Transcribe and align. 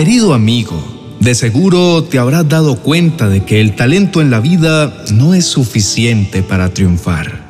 Querido 0.00 0.32
amigo, 0.32 0.82
de 1.20 1.34
seguro 1.34 2.04
te 2.04 2.18
habrás 2.18 2.48
dado 2.48 2.76
cuenta 2.76 3.28
de 3.28 3.44
que 3.44 3.60
el 3.60 3.76
talento 3.76 4.22
en 4.22 4.30
la 4.30 4.40
vida 4.40 5.04
no 5.12 5.34
es 5.34 5.44
suficiente 5.44 6.42
para 6.42 6.70
triunfar. 6.70 7.42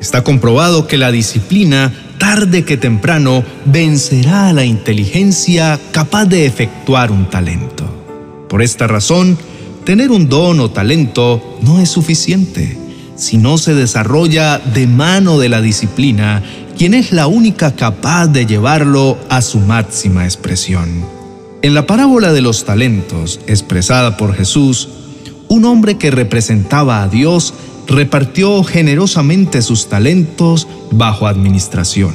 Está 0.00 0.22
comprobado 0.22 0.86
que 0.86 0.96
la 0.96 1.10
disciplina, 1.10 1.92
tarde 2.18 2.64
que 2.64 2.76
temprano, 2.76 3.42
vencerá 3.64 4.48
a 4.48 4.52
la 4.52 4.64
inteligencia 4.64 5.80
capaz 5.90 6.26
de 6.26 6.46
efectuar 6.46 7.10
un 7.10 7.28
talento. 7.28 7.84
Por 8.48 8.62
esta 8.62 8.86
razón, 8.86 9.36
tener 9.84 10.12
un 10.12 10.28
don 10.28 10.60
o 10.60 10.70
talento 10.70 11.58
no 11.62 11.80
es 11.80 11.88
suficiente 11.88 12.78
si 13.16 13.38
no 13.38 13.58
se 13.58 13.74
desarrolla 13.74 14.60
de 14.60 14.86
mano 14.86 15.36
de 15.40 15.48
la 15.48 15.60
disciplina, 15.60 16.44
quien 16.78 16.94
es 16.94 17.10
la 17.10 17.26
única 17.26 17.74
capaz 17.74 18.28
de 18.28 18.46
llevarlo 18.46 19.18
a 19.28 19.42
su 19.42 19.58
máxima 19.58 20.26
expresión. 20.26 21.21
En 21.62 21.74
la 21.74 21.86
parábola 21.86 22.32
de 22.32 22.40
los 22.40 22.64
talentos, 22.64 23.38
expresada 23.46 24.16
por 24.16 24.34
Jesús, 24.34 24.88
un 25.46 25.64
hombre 25.64 25.96
que 25.96 26.10
representaba 26.10 27.04
a 27.04 27.08
Dios 27.08 27.54
repartió 27.86 28.64
generosamente 28.64 29.62
sus 29.62 29.88
talentos 29.88 30.66
bajo 30.90 31.28
administración. 31.28 32.14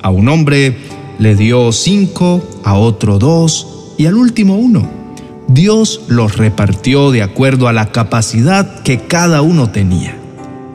A 0.00 0.10
un 0.10 0.28
hombre 0.28 0.76
le 1.18 1.34
dio 1.34 1.72
cinco, 1.72 2.48
a 2.62 2.76
otro 2.76 3.18
dos 3.18 3.66
y 3.98 4.06
al 4.06 4.14
último 4.14 4.58
uno. 4.58 4.88
Dios 5.48 6.02
los 6.06 6.36
repartió 6.36 7.10
de 7.10 7.22
acuerdo 7.22 7.66
a 7.66 7.72
la 7.72 7.90
capacidad 7.90 8.82
que 8.84 9.00
cada 9.00 9.42
uno 9.42 9.70
tenía. 9.70 10.16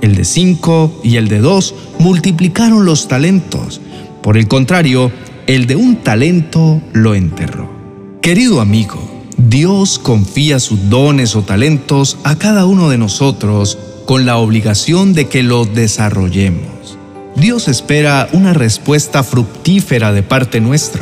El 0.02 0.16
de 0.16 0.26
cinco 0.26 1.00
y 1.06 1.16
el 1.16 1.30
de 1.30 1.40
dos 1.40 1.74
multiplicaron 2.00 2.84
los 2.84 3.08
talentos. 3.08 3.80
Por 4.22 4.38
el 4.38 4.50
contrario, 4.50 5.10
el 5.48 5.68
de 5.68 5.78
un 5.78 6.04
talento 6.04 6.82
lo 6.92 7.16
enterró. 7.16 7.79
Querido 8.22 8.60
amigo, 8.60 9.00
Dios 9.38 9.98
confía 9.98 10.60
sus 10.60 10.90
dones 10.90 11.38
o 11.38 11.42
talentos 11.44 12.18
a 12.26 12.36
cada 12.36 12.66
uno 12.66 12.90
de 12.90 12.98
nosotros 12.98 13.78
con 14.06 14.26
la 14.26 14.36
obligación 14.36 15.14
de 15.14 15.30
que 15.30 15.42
los 15.42 15.74
desarrollemos. 15.74 16.98
Dios 17.38 17.70
espera 17.70 18.28
una 18.34 18.54
respuesta 18.54 19.24
fructífera 19.24 20.12
de 20.12 20.22
parte 20.22 20.60
nuestra, 20.60 21.02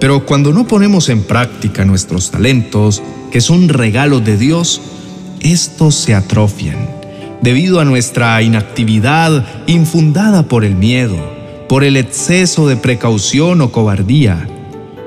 pero 0.00 0.26
cuando 0.26 0.52
no 0.52 0.66
ponemos 0.66 1.08
en 1.08 1.22
práctica 1.22 1.84
nuestros 1.84 2.32
talentos, 2.32 3.00
que 3.30 3.40
son 3.40 3.68
regalos 3.68 4.24
de 4.24 4.36
Dios, 4.36 4.80
estos 5.40 5.94
se 5.94 6.14
atrofian 6.14 6.94
debido 7.42 7.78
a 7.78 7.84
nuestra 7.84 8.42
inactividad 8.42 9.46
infundada 9.68 10.48
por 10.48 10.64
el 10.64 10.74
miedo, 10.74 11.16
por 11.68 11.84
el 11.84 11.96
exceso 11.96 12.66
de 12.66 12.76
precaución 12.76 13.60
o 13.60 13.70
cobardía, 13.70 14.48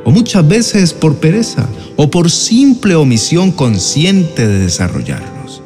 o 0.08 0.12
muchas 0.12 0.48
veces 0.48 0.94
por 0.94 1.18
pereza 1.18 1.68
o 1.98 2.10
por 2.10 2.32
simple 2.32 2.96
omisión 2.96 3.52
consciente 3.52 4.48
de 4.48 4.60
desarrollarlos. 4.60 5.62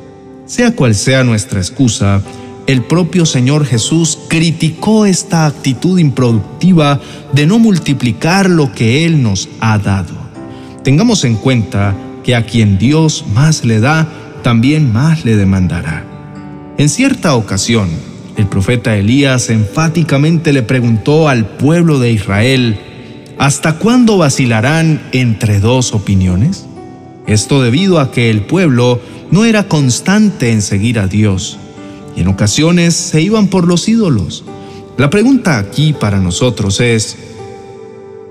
Sea 0.47 0.71
cual 0.71 0.95
sea 0.95 1.23
nuestra 1.23 1.59
excusa, 1.59 2.23
el 2.65 2.81
propio 2.81 3.27
Señor 3.27 3.67
Jesús 3.67 4.17
criticó 4.29 5.05
esta 5.05 5.45
actitud 5.45 5.99
improductiva 5.99 6.99
de 7.33 7.45
no 7.45 7.59
multiplicar 7.59 8.49
lo 8.49 8.73
que 8.73 9.05
Él 9.05 9.21
nos 9.21 9.47
ha 9.59 9.77
dado. 9.77 10.15
Tengamos 10.83 11.23
en 11.23 11.35
cuenta 11.35 11.95
que 12.23 12.35
a 12.35 12.43
quien 12.43 12.79
Dios 12.79 13.25
más 13.35 13.63
le 13.63 13.79
da, 13.79 14.07
también 14.41 14.91
más 14.91 15.23
le 15.23 15.35
demandará. 15.35 16.03
En 16.79 16.89
cierta 16.89 17.35
ocasión, 17.35 17.89
el 18.37 18.47
profeta 18.47 18.97
Elías 18.97 19.51
enfáticamente 19.51 20.51
le 20.51 20.63
preguntó 20.63 21.29
al 21.29 21.45
pueblo 21.45 21.99
de 21.99 22.11
Israel, 22.11 22.79
¿Hasta 23.37 23.77
cuándo 23.77 24.17
vacilarán 24.17 25.01
entre 25.11 25.59
dos 25.59 25.93
opiniones? 25.93 26.65
Esto 27.27 27.61
debido 27.61 27.99
a 27.99 28.11
que 28.11 28.29
el 28.29 28.41
pueblo 28.41 28.99
no 29.31 29.45
era 29.45 29.67
constante 29.67 30.51
en 30.51 30.61
seguir 30.61 30.99
a 30.99 31.07
Dios 31.07 31.57
y 32.15 32.21
en 32.21 32.27
ocasiones 32.27 32.93
se 32.95 33.21
iban 33.21 33.47
por 33.47 33.67
los 33.67 33.87
ídolos. 33.87 34.43
La 34.97 35.09
pregunta 35.09 35.57
aquí 35.57 35.93
para 35.93 36.19
nosotros 36.19 36.79
es, 36.79 37.17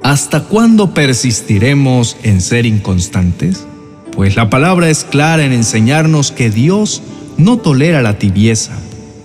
¿hasta 0.03 0.44
cuándo 0.44 0.93
persistiremos 0.93 2.17
en 2.22 2.41
ser 2.41 2.67
inconstantes? 2.67 3.67
Pues 4.12 4.37
la 4.37 4.50
palabra 4.50 4.91
es 4.91 5.05
clara 5.05 5.44
en 5.44 5.53
enseñarnos 5.53 6.31
que 6.31 6.50
Dios 6.50 7.03
no 7.38 7.56
tolera 7.56 8.03
la 8.03 8.19
tibieza, 8.19 8.78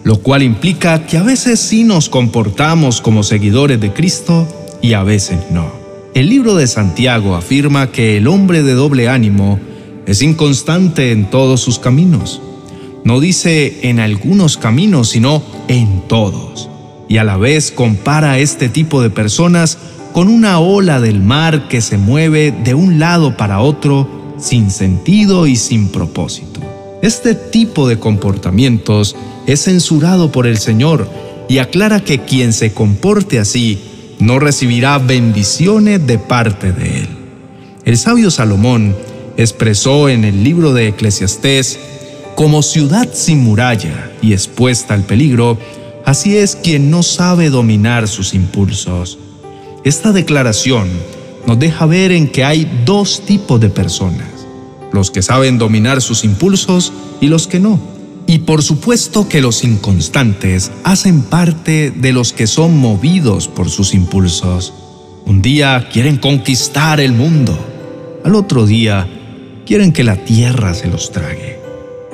lo 0.04 0.22
cual 0.22 0.44
implica 0.44 1.06
que 1.06 1.18
a 1.18 1.24
veces 1.24 1.60
sí 1.60 1.84
nos 1.84 2.08
comportamos 2.08 3.02
como 3.02 3.24
seguidores 3.24 3.82
de 3.82 3.92
Cristo 3.92 4.48
y 4.86 4.94
a 4.94 5.02
veces 5.02 5.40
no. 5.50 5.72
El 6.14 6.30
libro 6.30 6.54
de 6.54 6.68
Santiago 6.68 7.36
afirma 7.36 7.92
que 7.92 8.18
el 8.18 8.28
hombre 8.28 8.62
de 8.62 8.74
doble 8.74 9.10
ánimo 9.10 9.60
es 10.06 10.22
inconstante 10.22 11.12
en 11.12 11.32
todos 11.32 11.60
sus 11.60 11.80
caminos. 11.80 12.40
No 13.04 13.20
dice 13.20 13.90
en 13.90 14.00
algunos 14.00 14.58
caminos, 14.58 15.10
sino 15.10 15.42
en 15.70 16.04
todos. 16.08 16.70
Y 17.10 17.18
a 17.18 17.24
la 17.24 17.36
vez 17.36 17.72
compara 17.72 18.34
a 18.34 18.40
este 18.40 18.70
tipo 18.70 19.02
de 19.02 19.10
personas 19.10 19.80
con 20.14 20.28
una 20.28 20.60
ola 20.60 21.02
del 21.02 21.20
mar 21.20 21.68
que 21.68 21.82
se 21.82 21.98
mueve 21.98 22.52
de 22.52 22.76
un 22.76 23.00
lado 23.00 23.38
para 23.38 23.62
otro 23.62 24.08
sin 24.38 24.70
sentido 24.70 25.48
y 25.48 25.56
sin 25.56 25.90
propósito. 25.90 26.60
Este 27.02 27.34
tipo 27.34 27.88
de 27.88 27.98
comportamientos 27.98 29.16
es 29.48 29.64
censurado 29.64 30.32
por 30.32 30.46
el 30.46 30.60
Señor 30.60 31.10
y 31.50 31.58
aclara 31.58 32.02
que 32.02 32.20
quien 32.20 32.54
se 32.54 32.72
comporte 32.72 33.40
así 33.40 33.95
no 34.20 34.40
recibirá 34.40 34.98
bendiciones 34.98 36.06
de 36.06 36.18
parte 36.18 36.72
de 36.72 37.02
él. 37.02 37.08
El 37.84 37.98
sabio 37.98 38.32
Salomón 38.32 38.96
expresó 39.38 40.10
en 40.10 40.24
el 40.24 40.44
libro 40.44 40.74
de 40.74 40.88
Eclesiastés, 40.90 41.80
como 42.36 42.64
ciudad 42.64 43.08
sin 43.14 43.40
muralla 43.40 44.12
y 44.22 44.34
expuesta 44.34 44.94
al 44.94 45.04
peligro, 45.04 45.58
así 46.06 46.38
es 46.38 46.56
quien 46.56 46.90
no 46.92 47.04
sabe 47.04 47.50
dominar 47.50 48.08
sus 48.08 48.34
impulsos. 48.34 49.18
Esta 49.84 50.12
declaración 50.12 50.90
nos 51.46 51.60
deja 51.60 51.86
ver 51.86 52.12
en 52.12 52.28
que 52.28 52.44
hay 52.44 52.70
dos 52.86 53.22
tipos 53.26 53.60
de 53.60 53.70
personas, 53.70 54.28
los 54.92 55.12
que 55.12 55.22
saben 55.22 55.58
dominar 55.58 56.02
sus 56.02 56.24
impulsos 56.24 56.92
y 57.22 57.28
los 57.28 57.48
que 57.48 57.60
no. 57.60 57.80
Y 58.28 58.40
por 58.40 58.64
supuesto 58.64 59.30
que 59.30 59.42
los 59.42 59.64
inconstantes 59.64 60.72
hacen 60.84 61.22
parte 61.22 61.92
de 61.92 62.12
los 62.12 62.34
que 62.34 62.48
son 62.48 62.78
movidos 62.78 63.48
por 63.48 63.70
sus 63.70 63.94
impulsos. 63.94 64.74
Un 65.26 65.42
día 65.42 65.90
quieren 65.92 66.18
conquistar 66.18 67.00
el 67.00 67.14
mundo, 67.14 67.58
al 68.24 68.36
otro 68.36 68.66
día 68.66 69.08
quieren 69.66 69.92
que 69.92 70.04
la 70.04 70.18
tierra 70.18 70.74
se 70.74 70.88
los 70.88 71.12
trague. 71.12 71.60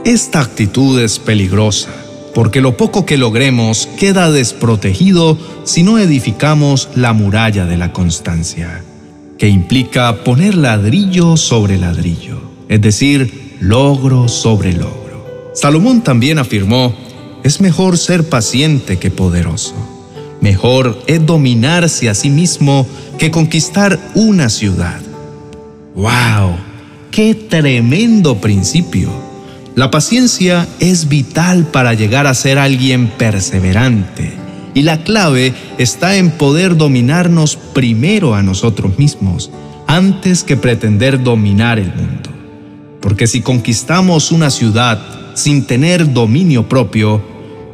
Esta 0.05 0.41
actitud 0.41 0.99
es 0.99 1.19
peligrosa, 1.19 1.91
porque 2.33 2.61
lo 2.61 2.75
poco 2.75 3.05
que 3.05 3.17
logremos 3.17 3.87
queda 3.97 4.31
desprotegido 4.31 5.37
si 5.63 5.83
no 5.83 5.99
edificamos 5.99 6.89
la 6.95 7.13
muralla 7.13 7.65
de 7.65 7.77
la 7.77 7.93
constancia, 7.93 8.83
que 9.37 9.47
implica 9.47 10.23
poner 10.23 10.55
ladrillo 10.55 11.37
sobre 11.37 11.77
ladrillo, 11.77 12.41
es 12.67 12.81
decir, 12.81 13.57
logro 13.59 14.27
sobre 14.27 14.73
logro. 14.73 15.10
Salomón 15.53 16.01
también 16.01 16.39
afirmó, 16.39 16.93
es 17.43 17.59
mejor 17.59 17.97
ser 17.97 18.29
paciente 18.29 18.97
que 18.97 19.11
poderoso. 19.11 19.73
Mejor 20.39 20.97
es 21.07 21.25
dominarse 21.25 22.09
a 22.09 22.15
sí 22.15 22.29
mismo 22.29 22.87
que 23.17 23.31
conquistar 23.31 23.99
una 24.15 24.49
ciudad. 24.49 25.01
¡Wow! 25.95 26.55
¡Qué 27.11 27.35
tremendo 27.35 28.39
principio! 28.39 29.09
La 29.75 29.91
paciencia 29.91 30.67
es 30.79 31.09
vital 31.09 31.65
para 31.65 31.93
llegar 31.93 32.27
a 32.27 32.33
ser 32.33 32.57
alguien 32.57 33.07
perseverante. 33.07 34.33
Y 34.73 34.83
la 34.83 35.03
clave 35.03 35.53
está 35.77 36.15
en 36.15 36.31
poder 36.31 36.77
dominarnos 36.77 37.57
primero 37.73 38.35
a 38.35 38.41
nosotros 38.41 38.97
mismos, 38.97 39.51
antes 39.85 40.43
que 40.43 40.55
pretender 40.55 41.21
dominar 41.21 41.77
el 41.77 41.93
mundo. 41.93 42.29
Porque 43.01 43.27
si 43.27 43.41
conquistamos 43.41 44.31
una 44.31 44.49
ciudad 44.49 45.20
sin 45.33 45.65
tener 45.65 46.13
dominio 46.13 46.67
propio, 46.67 47.21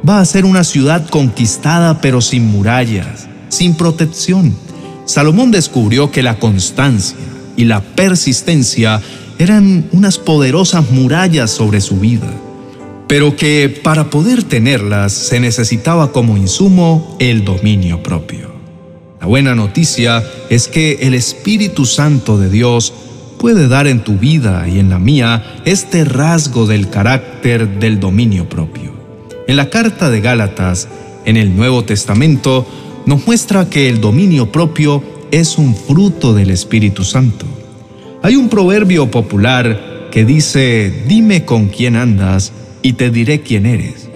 va 0.07 0.19
a 0.19 0.25
ser 0.25 0.45
una 0.45 0.63
ciudad 0.63 1.07
conquistada 1.09 2.01
pero 2.01 2.21
sin 2.21 2.45
murallas, 2.45 3.27
sin 3.49 3.75
protección. 3.75 4.55
Salomón 5.05 5.51
descubrió 5.51 6.11
que 6.11 6.23
la 6.23 6.39
constancia 6.39 7.17
y 7.55 7.65
la 7.65 7.81
persistencia 7.81 9.01
eran 9.39 9.87
unas 9.91 10.17
poderosas 10.17 10.89
murallas 10.91 11.51
sobre 11.51 11.81
su 11.81 11.99
vida, 11.99 12.31
pero 13.07 13.35
que 13.35 13.69
para 13.69 14.09
poder 14.09 14.43
tenerlas 14.43 15.13
se 15.13 15.39
necesitaba 15.39 16.11
como 16.11 16.37
insumo 16.37 17.15
el 17.19 17.45
dominio 17.45 18.03
propio. 18.03 18.51
La 19.19 19.27
buena 19.27 19.55
noticia 19.55 20.23
es 20.49 20.67
que 20.67 20.99
el 21.01 21.13
Espíritu 21.13 21.85
Santo 21.85 22.37
de 22.37 22.49
Dios 22.49 22.93
puede 23.39 23.67
dar 23.67 23.87
en 23.87 24.03
tu 24.03 24.17
vida 24.17 24.67
y 24.67 24.79
en 24.79 24.89
la 24.89 24.99
mía 24.99 25.61
este 25.65 26.03
rasgo 26.05 26.65
del 26.65 26.89
carácter 26.89 27.79
del 27.79 27.99
dominio 27.99 28.49
propio. 28.49 28.91
En 29.47 29.55
la 29.55 29.69
carta 29.69 30.09
de 30.09 30.21
Gálatas, 30.21 30.87
en 31.25 31.37
el 31.37 31.55
Nuevo 31.55 31.83
Testamento, 31.83 32.67
nos 33.05 33.25
muestra 33.25 33.69
que 33.69 33.89
el 33.89 34.01
dominio 34.01 34.51
propio 34.51 35.03
es 35.31 35.57
un 35.57 35.75
fruto 35.75 36.33
del 36.33 36.51
Espíritu 36.51 37.03
Santo. 37.03 37.45
Hay 38.23 38.35
un 38.35 38.49
proverbio 38.49 39.09
popular 39.09 40.09
que 40.11 40.25
dice, 40.25 41.03
dime 41.07 41.45
con 41.45 41.67
quién 41.67 41.95
andas 41.95 42.51
y 42.81 42.93
te 42.93 43.09
diré 43.09 43.41
quién 43.41 43.65
eres. 43.65 44.09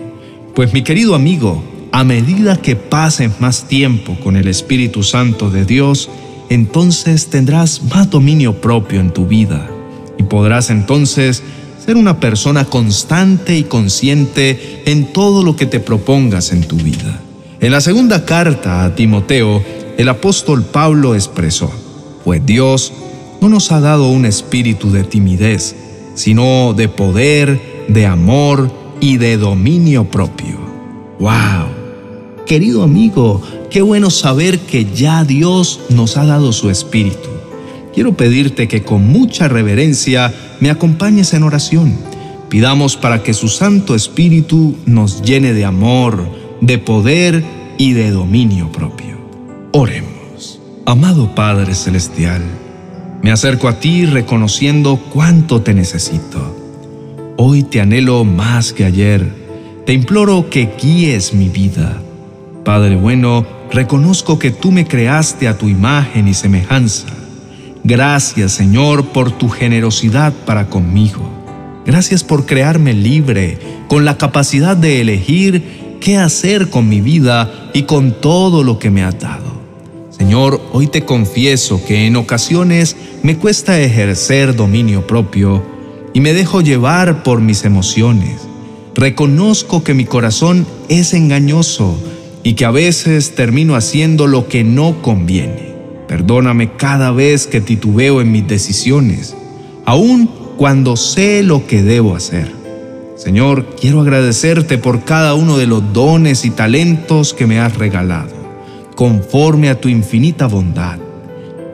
Pues 0.56 0.74
mi 0.74 0.82
querido 0.82 1.16
amigo, 1.16 1.64
a 1.92 2.04
medida 2.04 2.62
que 2.62 2.76
pases 2.76 3.40
más 3.40 3.68
tiempo 3.68 4.18
con 4.24 4.36
el 4.36 4.48
Espíritu 4.48 5.04
Santo 5.04 5.50
de 5.50 5.66
Dios, 5.66 6.10
entonces 6.52 7.28
tendrás 7.28 7.82
más 7.82 8.10
dominio 8.10 8.60
propio 8.60 9.00
en 9.00 9.14
tu 9.14 9.26
vida 9.26 9.70
y 10.18 10.24
podrás 10.24 10.70
entonces 10.70 11.42
ser 11.84 11.96
una 11.96 12.20
persona 12.20 12.66
constante 12.66 13.58
y 13.58 13.64
consciente 13.64 14.82
en 14.86 15.14
todo 15.14 15.44
lo 15.44 15.56
que 15.56 15.66
te 15.66 15.80
propongas 15.80 16.52
en 16.52 16.64
tu 16.64 16.76
vida. 16.76 17.22
En 17.62 17.72
la 17.72 17.80
segunda 17.80 18.26
carta 18.26 18.84
a 18.84 18.94
Timoteo, 18.96 19.64
el 19.98 20.10
apóstol 20.10 20.66
Pablo 20.66 21.16
expresó, 21.16 21.72
pues 22.26 22.46
Dios 22.46 22.92
no 23.40 23.48
nos 23.48 23.72
ha 23.72 23.80
dado 23.80 24.10
un 24.10 24.26
espíritu 24.26 24.92
de 24.92 25.06
timidez, 25.06 25.74
sino 26.16 26.74
de 26.74 26.90
poder, 26.90 27.86
de 27.88 28.06
amor 28.08 28.70
y 29.00 29.16
de 29.16 29.38
dominio 29.38 30.04
propio. 30.04 30.60
¡Wow! 31.18 32.44
Querido 32.46 32.84
amigo, 32.84 33.42
qué 33.72 33.82
bueno 33.82 34.10
saber 34.12 34.60
que 34.60 34.86
ya 34.94 35.24
Dios 35.24 35.80
nos 35.90 36.18
ha 36.18 36.26
dado 36.26 36.54
su 36.54 36.70
espíritu 36.70 37.32
quiero 37.94 38.14
pedirte 38.14 38.68
que 38.68 38.84
con 38.84 39.08
mucha 39.08 39.48
reverencia 39.48 40.34
me 40.60 40.70
acompañes 40.70 41.34
en 41.34 41.44
oración. 41.44 41.96
Pidamos 42.50 42.98
para 42.98 43.24
que 43.24 43.34
su 43.34 43.48
Santo 43.48 43.96
Espíritu 43.96 44.76
nos 44.86 45.22
llene 45.22 45.54
de 45.54 45.66
amor, 45.66 46.28
de 46.60 46.78
poder 46.78 47.44
y 47.78 47.94
de 47.94 48.12
dominio 48.12 48.72
propio. 48.72 49.18
Oremos. 49.72 50.60
Amado 50.86 51.34
Padre 51.34 51.74
Celestial, 51.76 52.42
me 53.22 53.32
acerco 53.32 53.68
a 53.68 53.80
ti 53.80 54.06
reconociendo 54.06 55.00
cuánto 55.14 55.62
te 55.62 55.74
necesito. 55.74 56.58
Hoy 57.38 57.64
te 57.64 57.80
anhelo 57.80 58.26
más 58.26 58.74
que 58.74 58.84
ayer. 58.84 59.26
Te 59.86 59.94
imploro 59.94 60.50
que 60.50 60.70
guíes 60.82 61.34
mi 61.34 61.48
vida. 61.48 62.02
Padre 62.66 62.96
bueno, 62.96 63.46
reconozco 63.72 64.38
que 64.38 64.52
tú 64.52 64.72
me 64.72 64.86
creaste 64.86 65.48
a 65.48 65.58
tu 65.58 65.68
imagen 65.70 66.28
y 66.28 66.34
semejanza 66.34 67.08
Gracias 67.84 68.52
Señor 68.52 69.08
por 69.08 69.32
tu 69.32 69.50
generosidad 69.50 70.34
para 70.46 70.68
conmigo. 70.68 71.28
Gracias 71.84 72.24
por 72.24 72.46
crearme 72.46 72.94
libre, 72.94 73.58
con 73.88 74.06
la 74.06 74.18
capacidad 74.18 74.78
de 74.78 75.02
elegir 75.02 75.98
qué 76.00 76.18
hacer 76.18 76.70
con 76.70 76.88
mi 76.88 77.02
vida 77.02 77.72
y 77.74 77.84
con 77.84 78.22
todo 78.22 78.64
lo 78.64 78.78
que 78.78 78.92
me 78.92 79.04
has 79.04 79.20
dado. 79.20 79.60
Señor, 80.12 80.62
hoy 80.74 80.86
te 80.86 81.06
confieso 81.06 81.84
que 81.84 82.06
en 82.06 82.18
ocasiones 82.18 82.96
me 83.24 83.38
cuesta 83.38 83.80
ejercer 83.80 84.56
dominio 84.56 85.08
propio 85.08 85.64
y 86.14 86.20
me 86.20 86.34
dejo 86.34 86.62
llevar 86.62 87.24
por 87.24 87.42
mis 87.42 87.66
emociones. 87.66 88.42
Reconozco 88.94 89.84
que 89.84 89.96
mi 89.96 90.06
corazón 90.06 90.68
es 90.88 91.16
engañoso 91.16 91.98
y 92.44 92.54
que 92.54 92.66
a 92.66 92.72
veces 92.72 93.36
termino 93.36 93.76
haciendo 93.76 94.28
lo 94.28 94.48
que 94.48 94.64
no 94.64 95.02
conviene. 95.02 95.72
Perdóname 96.08 96.74
cada 96.74 97.12
vez 97.12 97.48
que 97.48 97.62
titubeo 97.62 98.22
en 98.22 98.32
mis 98.32 98.48
decisiones, 98.48 99.36
aun 99.86 100.30
cuando 100.58 100.98
sé 100.98 101.44
lo 101.44 101.66
que 101.66 101.84
debo 101.84 102.16
hacer. 102.16 102.52
Señor, 103.16 103.76
quiero 103.80 104.02
agradecerte 104.02 104.78
por 104.78 105.04
cada 105.04 105.36
uno 105.36 105.58
de 105.58 105.68
los 105.68 105.94
dones 105.94 106.44
y 106.44 106.50
talentos 106.50 107.34
que 107.34 107.46
me 107.48 107.60
has 107.60 107.78
regalado, 107.78 108.32
conforme 108.96 109.70
a 109.70 109.80
tu 109.80 109.90
infinita 109.90 110.48
bondad. 110.48 110.98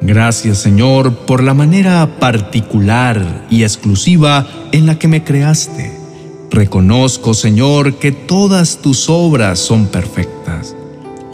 Gracias, 0.01 0.59
Señor, 0.59 1.15
por 1.25 1.41
la 1.41 1.53
manera 1.53 2.19
particular 2.19 3.45
y 3.49 3.63
exclusiva 3.63 4.47
en 4.71 4.85
la 4.85 4.99
que 4.99 5.07
me 5.07 5.23
creaste. 5.23 5.96
Reconozco, 6.51 7.33
Señor, 7.33 7.95
que 7.95 8.11
todas 8.11 8.77
tus 8.81 9.09
obras 9.09 9.59
son 9.59 9.87
perfectas, 9.87 10.75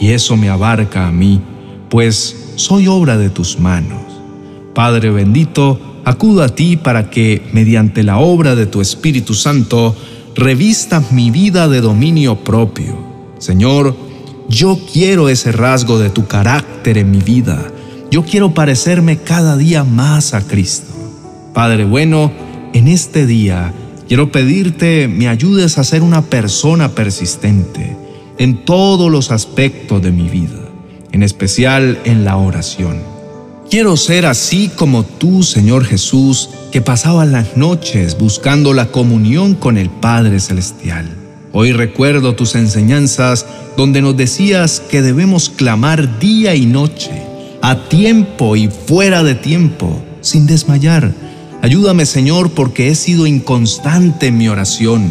y 0.00 0.10
eso 0.10 0.36
me 0.36 0.48
abarca 0.48 1.06
a 1.06 1.12
mí, 1.12 1.40
pues 1.88 2.52
soy 2.56 2.88
obra 2.88 3.16
de 3.16 3.30
tus 3.30 3.58
manos. 3.58 4.02
Padre 4.74 5.10
bendito, 5.10 5.78
acudo 6.04 6.42
a 6.42 6.48
ti 6.48 6.76
para 6.76 7.10
que, 7.10 7.42
mediante 7.52 8.02
la 8.02 8.18
obra 8.18 8.54
de 8.56 8.66
tu 8.66 8.80
Espíritu 8.80 9.34
Santo, 9.34 9.94
revistas 10.34 11.12
mi 11.12 11.30
vida 11.30 11.68
de 11.68 11.80
dominio 11.80 12.36
propio. 12.36 12.98
Señor, 13.38 13.96
yo 14.48 14.78
quiero 14.92 15.28
ese 15.28 15.52
rasgo 15.52 15.98
de 15.98 16.10
tu 16.10 16.26
carácter 16.26 16.98
en 16.98 17.10
mi 17.10 17.18
vida. 17.18 17.64
Yo 18.10 18.24
quiero 18.24 18.52
parecerme 18.52 19.18
cada 19.18 19.56
día 19.56 19.84
más 19.84 20.34
a 20.34 20.46
Cristo. 20.46 20.92
Padre 21.52 21.84
bueno, 21.84 22.32
en 22.72 22.88
este 22.88 23.26
día 23.26 23.72
quiero 24.08 24.30
pedirte 24.32 25.08
me 25.08 25.28
ayudes 25.28 25.78
a 25.78 25.84
ser 25.84 26.02
una 26.02 26.22
persona 26.22 26.90
persistente 26.90 27.96
en 28.38 28.64
todos 28.64 29.10
los 29.10 29.30
aspectos 29.30 30.02
de 30.02 30.12
mi 30.12 30.28
vida 30.28 30.64
en 31.14 31.22
especial 31.22 32.00
en 32.04 32.24
la 32.24 32.36
oración. 32.36 32.98
Quiero 33.70 33.96
ser 33.96 34.26
así 34.26 34.68
como 34.68 35.04
tú, 35.04 35.44
Señor 35.44 35.84
Jesús, 35.84 36.50
que 36.72 36.80
pasaba 36.80 37.24
las 37.24 37.56
noches 37.56 38.18
buscando 38.18 38.72
la 38.72 38.86
comunión 38.86 39.54
con 39.54 39.78
el 39.78 39.90
Padre 39.90 40.40
Celestial. 40.40 41.08
Hoy 41.52 41.70
recuerdo 41.70 42.34
tus 42.34 42.56
enseñanzas 42.56 43.46
donde 43.76 44.02
nos 44.02 44.16
decías 44.16 44.80
que 44.80 45.02
debemos 45.02 45.50
clamar 45.50 46.18
día 46.18 46.56
y 46.56 46.66
noche, 46.66 47.12
a 47.62 47.76
tiempo 47.88 48.56
y 48.56 48.68
fuera 48.68 49.22
de 49.22 49.36
tiempo, 49.36 50.02
sin 50.20 50.48
desmayar. 50.48 51.14
Ayúdame, 51.64 52.04
Señor, 52.04 52.50
porque 52.50 52.88
he 52.88 52.94
sido 52.94 53.26
inconstante 53.26 54.26
en 54.26 54.36
mi 54.36 54.48
oración. 54.48 55.10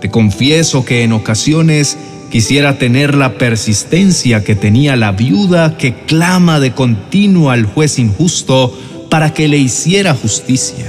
Te 0.00 0.10
confieso 0.10 0.82
que 0.82 1.02
en 1.04 1.12
ocasiones 1.12 1.98
Quisiera 2.30 2.78
tener 2.78 3.16
la 3.16 3.38
persistencia 3.38 4.44
que 4.44 4.54
tenía 4.54 4.94
la 4.94 5.10
viuda 5.10 5.76
que 5.76 6.04
clama 6.04 6.60
de 6.60 6.72
continuo 6.72 7.50
al 7.50 7.64
juez 7.64 7.98
injusto 7.98 8.72
para 9.10 9.34
que 9.34 9.48
le 9.48 9.58
hiciera 9.58 10.14
justicia. 10.14 10.86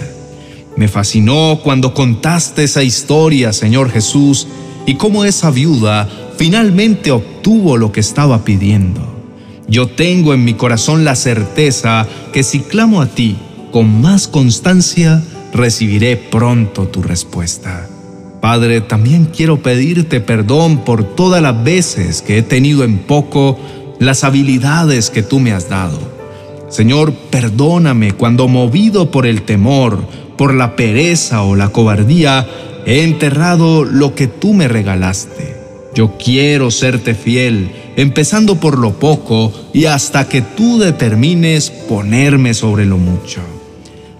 Me 0.77 0.87
fascinó 0.87 1.59
cuando 1.63 1.95
contaste 1.95 2.63
esa 2.63 2.83
historia, 2.83 3.53
Señor 3.53 3.89
Jesús, 3.89 4.47
y 4.85 4.95
cómo 4.95 5.25
esa 5.25 5.49
viuda 5.49 6.07
finalmente 6.37 7.09
obtuvo 7.09 7.75
lo 7.75 7.91
que 7.91 8.01
estaba 8.01 8.45
pidiendo. 8.45 9.01
Yo 9.67 9.87
tengo 9.87 10.35
en 10.35 10.43
mi 10.43 10.53
corazón 10.53 11.05
la 11.05 11.15
certeza 11.15 12.07
que 12.31 12.43
si 12.43 12.59
clamo 12.59 13.01
a 13.01 13.07
ti 13.07 13.35
con 13.71 14.01
más 14.01 14.27
constancia, 14.27 15.23
recibiré 15.53 16.17
pronto 16.17 16.87
tu 16.87 17.01
respuesta. 17.01 17.87
Padre, 18.41 18.81
también 18.81 19.25
quiero 19.25 19.61
pedirte 19.61 20.19
perdón 20.19 20.79
por 20.83 21.03
todas 21.03 21.41
las 21.41 21.63
veces 21.63 22.21
que 22.21 22.39
he 22.39 22.41
tenido 22.41 22.83
en 22.83 22.99
poco 22.99 23.57
las 23.99 24.23
habilidades 24.23 25.09
que 25.09 25.23
tú 25.23 25.39
me 25.39 25.51
has 25.51 25.69
dado. 25.69 25.99
Señor, 26.69 27.13
perdóname 27.29 28.13
cuando 28.13 28.47
movido 28.47 29.11
por 29.11 29.25
el 29.25 29.43
temor, 29.43 30.03
por 30.37 30.53
la 30.53 30.75
pereza 30.75 31.43
o 31.43 31.55
la 31.55 31.69
cobardía, 31.69 32.47
he 32.85 33.03
enterrado 33.03 33.83
lo 33.83 34.15
que 34.15 34.27
tú 34.27 34.53
me 34.53 34.67
regalaste. 34.67 35.55
Yo 35.93 36.17
quiero 36.17 36.71
serte 36.71 37.13
fiel, 37.13 37.71
empezando 37.97 38.55
por 38.55 38.79
lo 38.79 38.93
poco 38.93 39.51
y 39.73 39.85
hasta 39.85 40.27
que 40.27 40.41
tú 40.41 40.79
determines 40.79 41.69
ponerme 41.69 42.53
sobre 42.53 42.85
lo 42.85 42.97
mucho. 42.97 43.41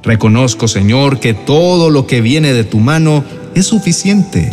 Reconozco, 0.04 0.68
Señor, 0.68 1.20
que 1.20 1.34
todo 1.34 1.90
lo 1.90 2.08
que 2.08 2.22
viene 2.22 2.54
de 2.54 2.64
tu 2.64 2.80
mano 2.80 3.24
es 3.54 3.68
suficiente. 3.68 4.50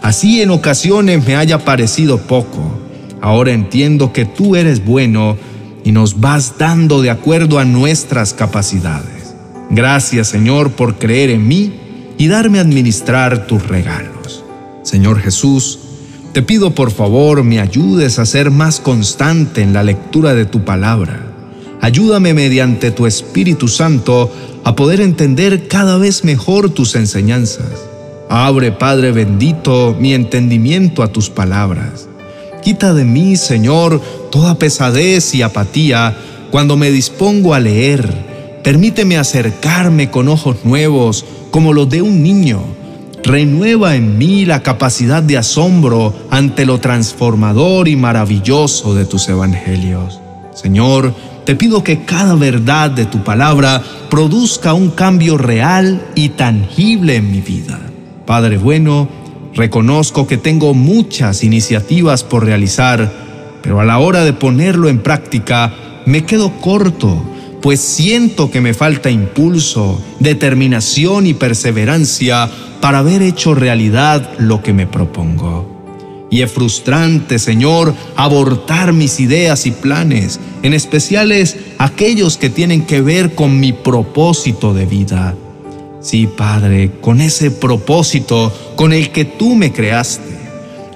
Así 0.00 0.42
en 0.42 0.50
ocasiones 0.50 1.26
me 1.26 1.36
haya 1.36 1.64
parecido 1.64 2.18
poco. 2.18 2.78
Ahora 3.20 3.52
entiendo 3.52 4.12
que 4.12 4.24
tú 4.24 4.56
eres 4.56 4.84
bueno 4.84 5.36
y 5.84 5.92
nos 5.92 6.20
vas 6.20 6.58
dando 6.58 7.02
de 7.02 7.10
acuerdo 7.10 7.58
a 7.58 7.64
nuestras 7.64 8.34
capacidades. 8.34 9.34
Gracias 9.70 10.28
Señor 10.28 10.72
por 10.72 10.96
creer 10.96 11.30
en 11.30 11.46
mí 11.46 11.72
y 12.18 12.28
darme 12.28 12.58
a 12.58 12.62
administrar 12.62 13.46
tus 13.46 13.66
regalos. 13.66 14.44
Señor 14.82 15.20
Jesús, 15.20 15.78
te 16.32 16.42
pido 16.42 16.74
por 16.74 16.90
favor 16.90 17.42
me 17.42 17.60
ayudes 17.60 18.18
a 18.18 18.26
ser 18.26 18.50
más 18.50 18.80
constante 18.80 19.62
en 19.62 19.72
la 19.72 19.82
lectura 19.82 20.34
de 20.34 20.46
tu 20.46 20.64
palabra. 20.64 21.31
Ayúdame 21.82 22.32
mediante 22.32 22.90
tu 22.92 23.06
Espíritu 23.06 23.68
Santo 23.68 24.32
a 24.64 24.74
poder 24.74 25.02
entender 25.02 25.68
cada 25.68 25.98
vez 25.98 26.24
mejor 26.24 26.70
tus 26.70 26.94
enseñanzas 26.94 27.92
Abre, 28.34 28.72
Padre 28.72 29.12
bendito, 29.12 29.94
mi 30.00 30.14
entendimiento 30.14 31.02
a 31.02 31.08
tus 31.08 31.28
palabras. 31.28 32.08
Quita 32.62 32.94
de 32.94 33.04
mí, 33.04 33.36
Señor, 33.36 34.00
toda 34.30 34.54
pesadez 34.54 35.34
y 35.34 35.42
apatía 35.42 36.16
cuando 36.50 36.78
me 36.78 36.90
dispongo 36.90 37.52
a 37.52 37.60
leer. 37.60 38.08
Permíteme 38.64 39.18
acercarme 39.18 40.10
con 40.10 40.28
ojos 40.28 40.64
nuevos 40.64 41.26
como 41.50 41.74
los 41.74 41.90
de 41.90 42.00
un 42.00 42.22
niño. 42.22 42.62
Renueva 43.22 43.96
en 43.96 44.16
mí 44.16 44.46
la 44.46 44.62
capacidad 44.62 45.22
de 45.22 45.36
asombro 45.36 46.14
ante 46.30 46.64
lo 46.64 46.80
transformador 46.80 47.86
y 47.86 47.96
maravilloso 47.96 48.94
de 48.94 49.04
tus 49.04 49.28
evangelios. 49.28 50.20
Señor, 50.54 51.14
te 51.44 51.56
pido 51.56 51.82
que 51.82 52.04
cada 52.04 52.34
verdad 52.34 52.90
de 52.90 53.06
tu 53.06 53.24
palabra 53.24 53.82
produzca 54.08 54.74
un 54.74 54.90
cambio 54.90 55.36
real 55.36 56.02
y 56.14 56.30
tangible 56.30 57.16
en 57.16 57.32
mi 57.32 57.40
vida. 57.40 57.80
Padre 58.26 58.58
bueno, 58.58 59.08
reconozco 59.54 60.26
que 60.26 60.36
tengo 60.36 60.74
muchas 60.74 61.42
iniciativas 61.42 62.22
por 62.22 62.44
realizar, 62.44 63.10
pero 63.62 63.80
a 63.80 63.84
la 63.84 63.98
hora 63.98 64.24
de 64.24 64.32
ponerlo 64.32 64.88
en 64.88 65.00
práctica 65.00 65.74
me 66.06 66.24
quedo 66.24 66.52
corto, 66.60 67.22
pues 67.60 67.80
siento 67.80 68.50
que 68.50 68.60
me 68.60 68.74
falta 68.74 69.10
impulso, 69.10 70.00
determinación 70.20 71.26
y 71.26 71.34
perseverancia 71.34 72.48
para 72.80 72.98
haber 72.98 73.22
hecho 73.22 73.54
realidad 73.54 74.30
lo 74.38 74.62
que 74.62 74.72
me 74.72 74.86
propongo. 74.86 75.71
Y 76.32 76.40
es 76.40 76.50
frustrante, 76.50 77.38
Señor, 77.38 77.94
abortar 78.16 78.94
mis 78.94 79.20
ideas 79.20 79.66
y 79.66 79.70
planes, 79.70 80.40
en 80.62 80.72
especiales 80.72 81.58
aquellos 81.76 82.38
que 82.38 82.48
tienen 82.48 82.86
que 82.86 83.02
ver 83.02 83.34
con 83.34 83.60
mi 83.60 83.74
propósito 83.74 84.72
de 84.72 84.86
vida. 84.86 85.34
Sí, 86.00 86.26
Padre, 86.26 86.90
con 87.02 87.20
ese 87.20 87.50
propósito 87.50 88.50
con 88.76 88.94
el 88.94 89.10
que 89.10 89.26
tú 89.26 89.54
me 89.54 89.72
creaste. 89.72 90.38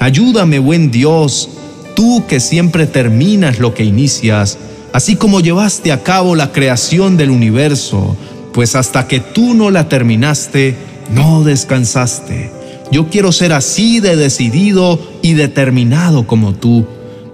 Ayúdame, 0.01 0.59
buen 0.59 0.91
Dios, 0.91 1.51
tú 1.95 2.25
que 2.27 2.41
siempre 2.41 2.87
terminas 2.87 3.59
lo 3.59 3.75
que 3.75 3.85
inicias, 3.85 4.57
así 4.95 5.17
como 5.17 5.41
llevaste 5.41 5.93
a 5.93 6.03
cabo 6.03 6.35
la 6.35 6.51
creación 6.51 7.19
del 7.19 7.29
universo, 7.29 8.17
pues 8.55 8.75
hasta 8.75 9.07
que 9.07 9.21
tú 9.21 9.53
no 9.53 9.71
la 9.71 9.87
terminaste, 9.91 10.77
no 11.13 11.45
descansaste. 11.45 12.56
Yo 12.91 13.09
quiero 13.09 13.33
ser 13.33 13.53
así 13.53 14.01
de 14.01 14.17
decidido 14.17 15.01
y 15.23 15.35
determinado 15.35 16.27
como 16.27 16.55
tú. 16.55 16.87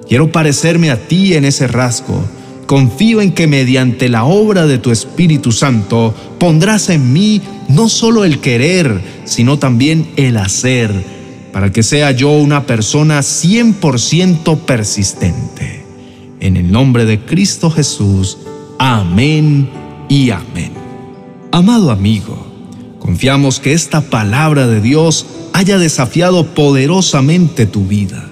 Quiero 0.09 0.33
parecerme 0.33 0.91
a 0.91 1.09
ti 1.09 1.35
en 1.35 1.45
ese 1.45 1.67
rasgo. 1.67 2.23
Confío 2.67 3.21
en 3.21 3.33
que 3.33 3.47
mediante 3.47 4.09
la 4.09 4.25
obra 4.25 4.67
de 4.67 4.79
tu 4.79 4.91
Espíritu 4.91 5.53
Santo 5.53 6.15
pondrás 6.39 6.89
en 6.89 7.13
mí 7.13 7.43
no 7.69 7.89
solo 7.89 8.25
el 8.25 8.41
querer, 8.41 9.01
sino 9.25 9.59
también 9.59 10.11
el 10.17 10.37
hacer, 10.37 10.91
para 11.53 11.71
que 11.71 11.83
sea 11.83 12.13
yo 12.13 12.31
una 12.31 12.67
persona 12.67 13.21
100% 13.21 14.59
persistente. 14.61 15.85
En 16.41 16.57
el 16.57 16.73
nombre 16.73 17.05
de 17.05 17.21
Cristo 17.21 17.71
Jesús, 17.71 18.39
amén 18.79 19.69
y 20.09 20.31
amén. 20.31 20.73
Amado 21.53 21.91
amigo, 21.91 22.52
confiamos 23.03 23.59
que 23.59 23.73
esta 23.73 24.01
palabra 24.01 24.69
de 24.69 24.81
Dios 24.81 25.27
haya 25.53 25.77
desafiado 25.77 26.47
poderosamente 26.47 27.67
tu 27.67 27.85
vida. 27.85 28.29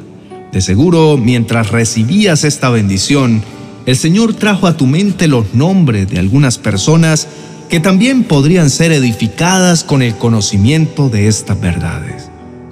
De 0.52 0.60
seguro, 0.60 1.16
mientras 1.16 1.70
recibías 1.70 2.44
esta 2.44 2.70
bendición, 2.70 3.42
el 3.86 3.96
Señor 3.96 4.34
trajo 4.34 4.68
a 4.68 4.76
tu 4.76 4.86
mente 4.86 5.26
los 5.26 5.54
nombres 5.54 6.08
de 6.08 6.20
algunas 6.20 6.56
personas 6.56 7.26
que 7.68 7.80
también 7.80 8.22
podrían 8.22 8.70
ser 8.70 8.92
edificadas 8.92 9.82
con 9.82 10.02
el 10.02 10.14
conocimiento 10.14 11.08
de 11.08 11.26
estas 11.26 11.60
verdades. 11.60 12.30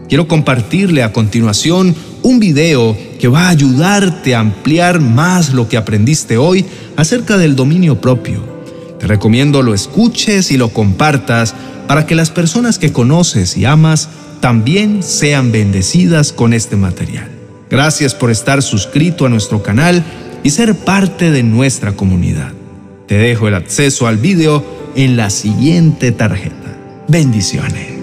Quiero 0.09 0.29
compartirle 0.29 1.03
a 1.03 1.13
continuación 1.13 1.97
un 2.23 2.39
video 2.39 2.97
que 3.19 3.27
va 3.27 3.47
a 3.47 3.51
ayudarte 3.51 4.37
a 4.37 4.41
ampliar 4.41 5.01
más 5.01 5.53
lo 5.53 5.69
que 5.69 5.77
aprendiste 5.77 6.39
hoy 6.39 6.65
acerca 6.97 7.37
del 7.37 7.57
dominio 7.57 8.01
propio. 8.01 8.58
Te 8.99 9.07
recomiendo 9.07 9.63
lo 9.63 9.75
escuches 9.75 10.51
y 10.51 10.57
lo 10.57 10.71
compartas 10.71 11.55
para 11.87 12.07
que 12.07 12.15
las 12.15 12.31
personas 12.31 12.79
que 12.79 12.93
conoces 12.93 13.57
y 13.57 13.65
amas 13.65 14.09
también 14.41 15.03
sean 15.03 15.53
bendecidas 15.53 16.33
con 16.33 16.53
este 16.53 16.77
material. 16.77 17.29
Gracias 17.71 18.15
por 18.15 18.31
estar 18.31 18.63
suscrito 18.63 19.27
a 19.27 19.29
nuestro 19.29 19.63
canal 19.63 20.05
y 20.43 20.51
ser 20.51 20.75
parte 20.75 21.31
de 21.31 21.43
nuestra 21.43 21.93
comunidad. 21.93 22.53
Te 23.07 23.19
dejo 23.19 23.49
el 23.49 23.55
acceso 23.55 24.07
al 24.07 24.19
video 24.19 24.65
en 24.95 25.17
la 25.17 25.31
siguiente 25.31 26.13
tarjeta. 26.13 26.77
Bendiciones. 27.09 27.98